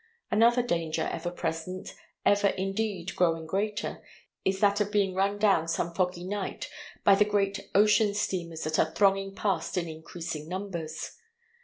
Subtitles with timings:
[0.31, 1.93] Another danger ever present,
[2.25, 4.01] ever indeed growing greater,
[4.43, 6.67] is that of being run down some foggy night
[7.03, 11.17] by the great ocean steamers that are thronging past in increasing numbers.